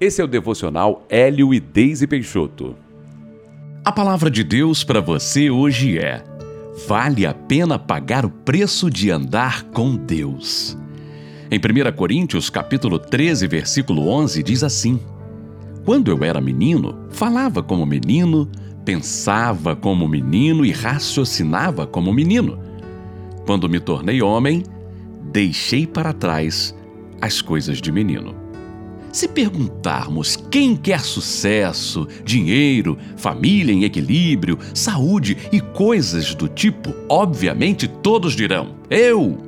Esse 0.00 0.20
é 0.20 0.24
o 0.24 0.28
devocional 0.28 1.06
Hélio 1.08 1.54
e 1.54 1.60
Deise 1.60 2.06
Peixoto. 2.06 2.74
A 3.84 3.92
palavra 3.92 4.28
de 4.28 4.42
Deus 4.42 4.82
para 4.82 5.00
você 5.00 5.50
hoje 5.50 5.98
é: 5.98 6.24
vale 6.88 7.24
a 7.24 7.32
pena 7.32 7.78
pagar 7.78 8.24
o 8.24 8.30
preço 8.30 8.90
de 8.90 9.12
andar 9.12 9.62
com 9.66 9.94
Deus. 9.94 10.76
Em 11.48 11.58
1 11.58 11.92
Coríntios, 11.94 12.50
capítulo 12.50 12.98
13, 12.98 13.46
versículo 13.46 14.08
11, 14.08 14.42
diz 14.42 14.64
assim: 14.64 14.98
Quando 15.84 16.10
eu 16.10 16.24
era 16.24 16.40
menino, 16.40 17.06
falava 17.10 17.62
como 17.62 17.86
menino, 17.86 18.50
pensava 18.84 19.76
como 19.76 20.08
menino 20.08 20.64
e 20.64 20.72
raciocinava 20.72 21.86
como 21.86 22.12
menino. 22.12 22.58
Quando 23.46 23.68
me 23.68 23.78
tornei 23.78 24.20
homem, 24.20 24.64
deixei 25.30 25.86
para 25.86 26.12
trás 26.12 26.74
as 27.20 27.40
coisas 27.40 27.80
de 27.80 27.92
menino. 27.92 28.43
Se 29.14 29.28
perguntarmos 29.28 30.34
quem 30.50 30.74
quer 30.74 30.98
sucesso, 30.98 32.08
dinheiro, 32.24 32.98
família 33.16 33.72
em 33.72 33.84
equilíbrio, 33.84 34.58
saúde 34.74 35.36
e 35.52 35.60
coisas 35.60 36.34
do 36.34 36.48
tipo, 36.48 36.92
obviamente 37.08 37.86
todos 37.86 38.34
dirão: 38.34 38.74
eu! 38.90 39.38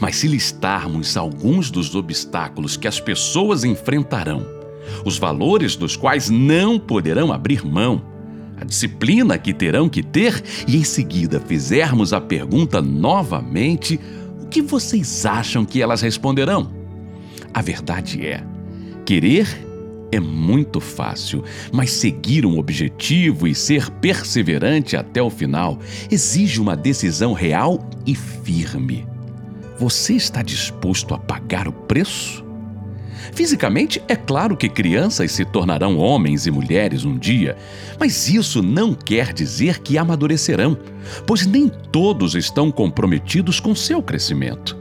Mas 0.00 0.16
se 0.16 0.26
listarmos 0.26 1.18
alguns 1.18 1.70
dos 1.70 1.94
obstáculos 1.94 2.78
que 2.78 2.88
as 2.88 2.98
pessoas 2.98 3.62
enfrentarão, 3.62 4.46
os 5.04 5.18
valores 5.18 5.76
dos 5.76 5.96
quais 5.96 6.30
não 6.30 6.78
poderão 6.78 7.30
abrir 7.30 7.62
mão, 7.62 8.02
a 8.58 8.64
disciplina 8.64 9.36
que 9.36 9.52
terão 9.52 9.86
que 9.86 10.02
ter 10.02 10.42
e 10.66 10.78
em 10.78 10.82
seguida 10.82 11.38
fizermos 11.40 12.14
a 12.14 12.22
pergunta 12.22 12.80
novamente, 12.80 14.00
o 14.40 14.46
que 14.46 14.62
vocês 14.62 15.26
acham 15.26 15.62
que 15.62 15.82
elas 15.82 16.00
responderão? 16.00 16.72
A 17.52 17.60
verdade 17.60 18.26
é 18.26 18.53
Querer 19.04 19.46
é 20.10 20.20
muito 20.20 20.80
fácil, 20.80 21.44
mas 21.72 21.90
seguir 21.90 22.46
um 22.46 22.58
objetivo 22.58 23.48
e 23.48 23.54
ser 23.54 23.90
perseverante 23.90 24.96
até 24.96 25.20
o 25.20 25.28
final 25.28 25.78
exige 26.10 26.60
uma 26.60 26.76
decisão 26.76 27.32
real 27.32 27.84
e 28.06 28.14
firme. 28.14 29.06
Você 29.78 30.14
está 30.14 30.40
disposto 30.40 31.14
a 31.14 31.18
pagar 31.18 31.66
o 31.66 31.72
preço? 31.72 32.44
Fisicamente, 33.32 34.00
é 34.06 34.14
claro 34.14 34.56
que 34.56 34.68
crianças 34.68 35.32
se 35.32 35.44
tornarão 35.44 35.98
homens 35.98 36.46
e 36.46 36.50
mulheres 36.50 37.04
um 37.04 37.18
dia, 37.18 37.56
mas 37.98 38.28
isso 38.28 38.62
não 38.62 38.94
quer 38.94 39.32
dizer 39.32 39.80
que 39.80 39.98
amadurecerão, 39.98 40.78
pois 41.26 41.44
nem 41.44 41.68
todos 41.68 42.36
estão 42.36 42.70
comprometidos 42.70 43.58
com 43.58 43.74
seu 43.74 44.02
crescimento. 44.02 44.78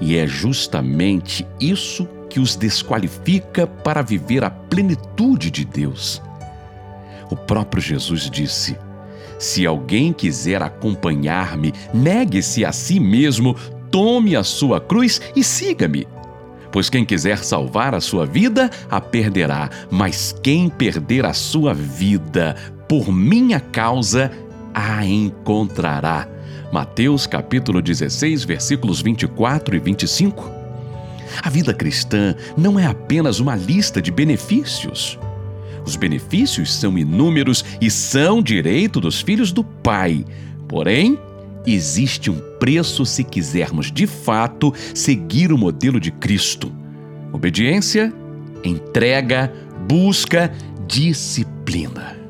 E 0.00 0.16
é 0.16 0.26
justamente 0.26 1.46
isso 1.58 2.06
que 2.06 2.19
os 2.38 2.54
desqualifica 2.54 3.66
para 3.66 4.02
viver 4.02 4.44
a 4.44 4.50
plenitude 4.50 5.50
de 5.50 5.64
Deus. 5.64 6.22
O 7.30 7.36
próprio 7.36 7.82
Jesus 7.82 8.30
disse: 8.30 8.76
Se 9.38 9.66
alguém 9.66 10.12
quiser 10.12 10.62
acompanhar-me, 10.62 11.72
negue-se 11.92 12.64
a 12.64 12.72
si 12.72 13.00
mesmo, 13.00 13.56
tome 13.90 14.36
a 14.36 14.44
sua 14.44 14.80
cruz 14.80 15.20
e 15.34 15.42
siga-me. 15.42 16.06
Pois 16.70 16.88
quem 16.88 17.04
quiser 17.04 17.38
salvar 17.38 17.94
a 17.94 18.00
sua 18.00 18.24
vida, 18.24 18.70
a 18.88 19.00
perderá, 19.00 19.68
mas 19.90 20.32
quem 20.42 20.68
perder 20.68 21.24
a 21.24 21.32
sua 21.32 21.74
vida 21.74 22.54
por 22.88 23.12
minha 23.12 23.58
causa, 23.58 24.30
a 24.74 25.04
encontrará. 25.04 26.28
Mateus 26.72 27.26
capítulo 27.26 27.82
16, 27.82 28.44
versículos 28.44 29.00
24 29.00 29.74
e 29.74 29.78
25. 29.78 30.59
A 31.42 31.50
vida 31.50 31.72
cristã 31.72 32.34
não 32.56 32.78
é 32.78 32.86
apenas 32.86 33.40
uma 33.40 33.56
lista 33.56 34.00
de 34.00 34.10
benefícios. 34.10 35.18
Os 35.84 35.96
benefícios 35.96 36.72
são 36.74 36.98
inúmeros 36.98 37.64
e 37.80 37.90
são 37.90 38.42
direito 38.42 39.00
dos 39.00 39.20
filhos 39.20 39.52
do 39.52 39.64
Pai. 39.64 40.24
Porém, 40.68 41.18
existe 41.66 42.30
um 42.30 42.38
preço 42.58 43.04
se 43.04 43.24
quisermos 43.24 43.90
de 43.90 44.06
fato 44.06 44.72
seguir 44.94 45.52
o 45.52 45.58
modelo 45.58 45.98
de 45.98 46.10
Cristo: 46.10 46.72
obediência, 47.32 48.12
entrega, 48.62 49.52
busca, 49.88 50.52
disciplina. 50.86 52.20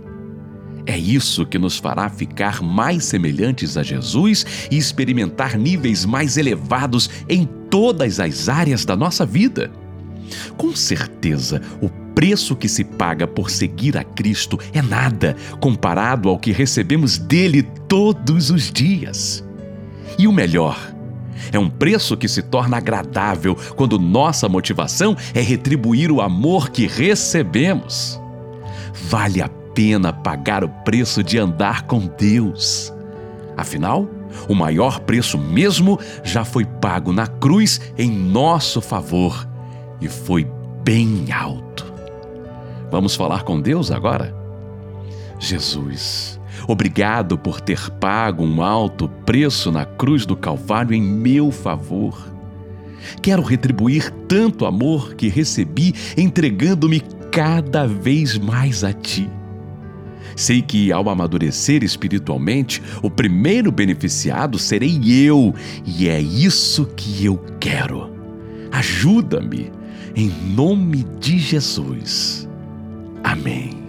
É 0.86 0.96
isso 0.96 1.46
que 1.46 1.58
nos 1.58 1.78
fará 1.78 2.08
ficar 2.08 2.62
mais 2.62 3.04
semelhantes 3.04 3.76
a 3.76 3.82
Jesus 3.82 4.44
e 4.70 4.76
experimentar 4.76 5.56
níveis 5.56 6.04
mais 6.04 6.36
elevados 6.36 7.08
em 7.28 7.48
todas 7.70 8.20
as 8.20 8.48
áreas 8.48 8.84
da 8.84 8.96
nossa 8.96 9.24
vida. 9.24 9.70
Com 10.56 10.74
certeza, 10.74 11.62
o 11.80 11.88
preço 12.14 12.54
que 12.54 12.68
se 12.68 12.84
paga 12.84 13.26
por 13.26 13.50
seguir 13.50 13.96
a 13.96 14.04
Cristo 14.04 14.58
é 14.72 14.82
nada 14.82 15.36
comparado 15.60 16.28
ao 16.28 16.38
que 16.38 16.52
recebemos 16.52 17.18
dele 17.18 17.62
todos 17.88 18.50
os 18.50 18.70
dias. 18.70 19.44
E 20.18 20.26
o 20.26 20.32
melhor, 20.32 20.78
é 21.52 21.58
um 21.58 21.70
preço 21.70 22.16
que 22.16 22.28
se 22.28 22.42
torna 22.42 22.76
agradável 22.76 23.56
quando 23.74 23.98
nossa 23.98 24.48
motivação 24.48 25.16
é 25.34 25.40
retribuir 25.40 26.12
o 26.12 26.20
amor 26.20 26.70
que 26.70 26.86
recebemos. 26.86 28.20
Vale 29.08 29.40
a 29.40 29.48
pena 29.74 30.12
pagar 30.12 30.62
o 30.62 30.68
preço 30.68 31.22
de 31.22 31.38
andar 31.38 31.82
com 31.82 32.00
Deus. 32.18 32.92
Afinal, 33.56 34.08
o 34.48 34.54
maior 34.54 35.00
preço 35.00 35.38
mesmo 35.38 35.98
já 36.22 36.44
foi 36.44 36.64
pago 36.64 37.12
na 37.12 37.26
cruz 37.26 37.80
em 37.96 38.10
nosso 38.10 38.80
favor 38.80 39.48
e 40.00 40.08
foi 40.08 40.46
bem 40.82 41.26
alto. 41.32 41.92
Vamos 42.90 43.14
falar 43.14 43.44
com 43.44 43.60
Deus 43.60 43.90
agora? 43.90 44.34
Jesus, 45.38 46.40
obrigado 46.66 47.38
por 47.38 47.60
ter 47.60 47.90
pago 47.92 48.44
um 48.44 48.62
alto 48.62 49.08
preço 49.24 49.70
na 49.70 49.84
cruz 49.84 50.26
do 50.26 50.36
Calvário 50.36 50.94
em 50.94 51.02
meu 51.02 51.50
favor. 51.50 52.30
Quero 53.22 53.42
retribuir 53.42 54.10
tanto 54.28 54.66
amor 54.66 55.14
que 55.14 55.28
recebi 55.28 55.94
entregando-me 56.16 57.00
cada 57.30 57.86
vez 57.86 58.36
mais 58.36 58.84
a 58.84 58.92
Ti. 58.92 59.39
Sei 60.36 60.62
que 60.62 60.92
ao 60.92 61.08
amadurecer 61.08 61.82
espiritualmente, 61.82 62.82
o 63.02 63.10
primeiro 63.10 63.70
beneficiado 63.70 64.58
serei 64.58 65.00
eu, 65.06 65.54
e 65.84 66.08
é 66.08 66.20
isso 66.20 66.86
que 66.96 67.24
eu 67.24 67.36
quero. 67.58 68.10
Ajuda-me, 68.72 69.72
em 70.14 70.28
nome 70.54 71.04
de 71.18 71.38
Jesus. 71.38 72.48
Amém. 73.22 73.79